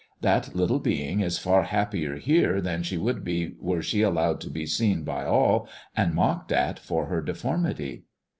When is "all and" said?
5.25-6.15